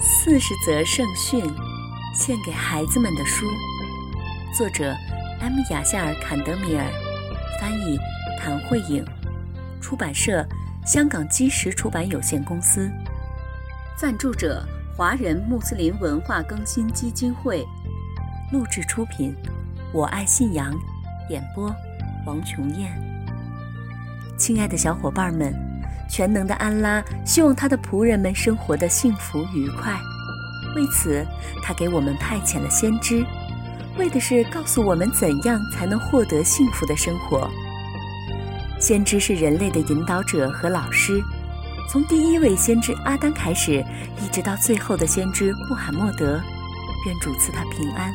[0.00, 1.44] 四十则圣训，
[2.14, 3.46] 献给孩子们的书，
[4.56, 4.94] 作者
[5.40, 5.58] M.
[5.70, 6.86] 雅夏尔·坎德米尔，
[7.60, 7.98] 翻译
[8.38, 9.04] 谭慧颖，
[9.80, 10.46] 出版社
[10.86, 12.88] 香港基石出版有限公司，
[13.96, 14.64] 赞助者
[14.96, 17.66] 华人穆斯林文化更新基金会，
[18.52, 19.34] 录制出品，
[19.92, 20.72] 我爱信仰，
[21.28, 21.74] 演播
[22.24, 22.92] 王琼燕。
[24.38, 25.67] 亲爱的小伙伴们。
[26.08, 29.92] 全能的安拉希望他的仆人们生活的幸福愉快，
[30.74, 31.24] 为此，
[31.62, 33.24] 他给我们派遣了先知，
[33.98, 37.48] 为的是告诉我们怎样才能获得幸福的生活。
[38.80, 41.20] 先知是人类的引导者和老师，
[41.90, 43.84] 从第一位先知阿丹开始，
[44.22, 46.40] 一直到最后的先知穆罕默德，
[47.06, 48.12] 愿主赐他平安。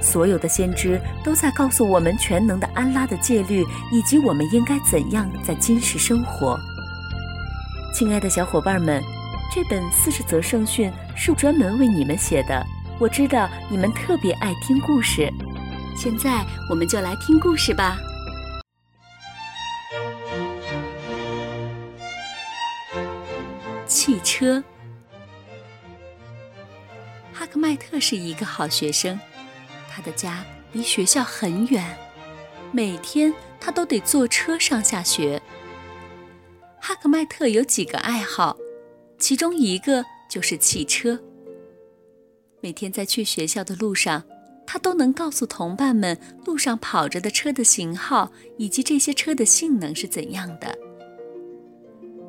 [0.00, 6.60] 所有的先知都在告诉我们全能的安拉的戒律，以及我们应该怎样在今世生活。
[7.94, 9.00] 亲爱的小伙伴们，
[9.54, 12.66] 这本四十则圣训是专门为你们写的。
[12.98, 15.32] 我知道你们特别爱听故事，
[15.96, 17.96] 现在我们就来听故事吧。
[23.86, 24.60] 汽车。
[27.32, 29.20] 哈克迈特是一个好学生，
[29.88, 31.96] 他的家离学校很远，
[32.72, 35.40] 每天他都得坐车上下学。
[36.86, 38.58] 哈克迈特有几个爱好，
[39.18, 41.18] 其中一个就是汽车。
[42.60, 44.22] 每天在去学校的路上，
[44.66, 50.76] 他都能告诉同伴们路上跑着的车的型号以及这些车的性能是怎样的。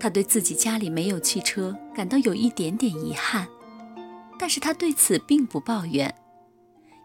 [0.00, 3.46] 他对自己家里没有汽车感到有一点点遗憾，
[4.38, 6.14] 但是他对此并不抱怨，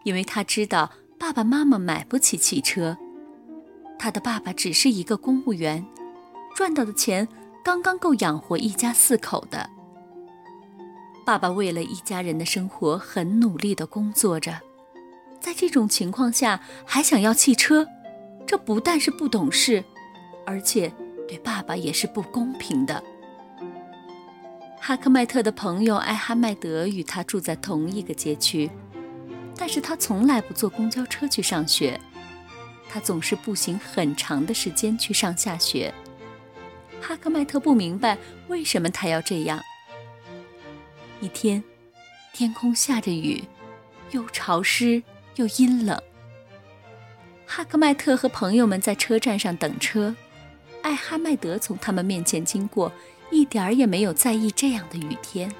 [0.04, 2.96] 因为他知道爸爸妈妈买不起汽车，
[3.98, 5.84] 他的爸爸只是一个公务员。
[6.54, 7.26] 赚到的钱
[7.64, 9.68] 刚刚够养活一家四口的。
[11.26, 14.60] 爸爸为了一家人的生活很努力地工作着，
[15.40, 17.86] 在这种情况下还想要汽车，
[18.46, 19.82] 这不但是不懂事，
[20.46, 20.92] 而且
[21.26, 23.02] 对爸爸也是不公平的。
[24.78, 28.70] 哈克迈特的朋友艾哈迈德与他住在同一个街区，
[29.56, 31.98] 但是他从来不坐公交车去上学，
[32.90, 35.92] 他总是步行很长的时间去上下学。
[37.06, 38.16] 哈克迈特不明白
[38.48, 39.62] 为什么他要这样。
[41.20, 41.62] 一天，
[42.32, 43.44] 天空下着雨，
[44.12, 45.02] 又潮湿
[45.36, 46.00] 又阴冷。
[47.44, 50.16] 哈克迈特和朋友们在车站上等车，
[50.80, 52.90] 艾哈迈德从他们面前经过，
[53.30, 55.52] 一点儿也没有在意这样的雨天。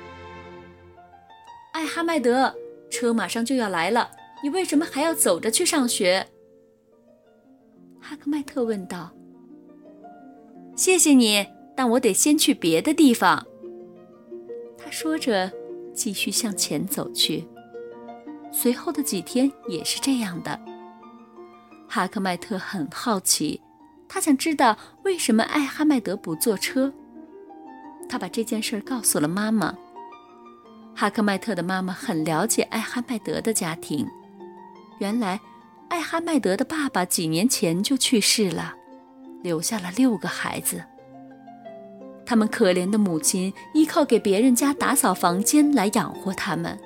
[1.72, 2.54] 艾哈迈德，
[2.90, 4.10] 车马上就要来了，
[4.42, 6.26] 你为什么还要走着去上学？
[8.00, 9.14] 哈克迈特问道。
[10.76, 11.46] 谢谢你，
[11.76, 13.46] 但我得先去别的地方。
[14.76, 15.50] 他说着，
[15.94, 17.46] 继续向前走去。
[18.52, 20.60] 随后的几天也是这样的。
[21.88, 23.60] 哈克迈特很好奇，
[24.08, 26.92] 他想知道为什么艾哈迈德不坐车。
[28.08, 29.74] 他把这件事告诉了妈妈。
[30.94, 34.06] 哈克迈特的妈妈很了解艾哈迈德的家庭。
[34.98, 35.40] 原来，
[35.88, 38.74] 艾哈迈德的爸爸几年前就去世了。
[39.44, 40.82] 留下了六个孩子，
[42.24, 46.80] 他们可怜的母亲依靠给别人家打扫房间来养活他们。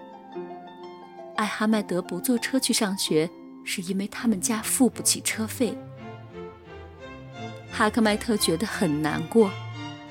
[1.37, 3.31] 艾哈迈德不坐车去上学，
[3.65, 5.73] 是因为他们家付不起车费。
[7.71, 9.49] 哈克迈特觉得很难过，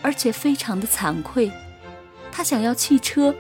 [0.02, 1.52] 而且非常的惭愧。
[2.32, 3.36] 他想要汽车，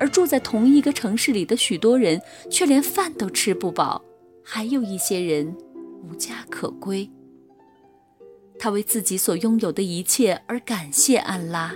[0.00, 2.20] 而住在同一个城市里的许多人
[2.50, 4.02] 却连饭都吃不饱，
[4.44, 5.56] 还有一些人
[6.02, 7.08] 无家可归。
[8.58, 11.72] 他为自己所拥有的一切而感谢安拉。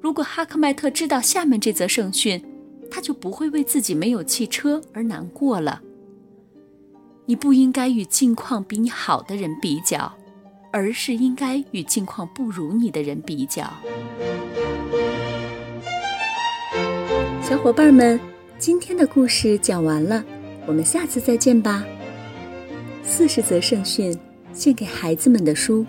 [0.00, 2.42] 如果哈克迈特知道下面这则圣训，
[2.90, 5.82] 他就不会为自己没有汽车而难过了。
[7.26, 10.12] 你不应该与境况比你好的人比较，
[10.72, 13.70] 而是应该与境况不如你的人比较。
[17.42, 18.18] 小伙伴们，
[18.58, 20.24] 今天的故事讲完了，
[20.66, 21.84] 我们下次再见吧。
[23.02, 24.16] 四十则圣训。
[24.52, 25.86] 献给孩子们的书，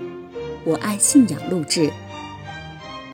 [0.63, 1.91] 我爱信仰录制。